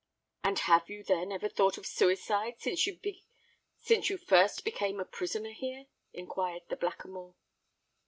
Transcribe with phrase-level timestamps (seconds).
[0.43, 5.85] "And have you, then, ever thought of suicide, since you first became a prisoner here?"
[6.11, 7.35] enquired the Blackamoor.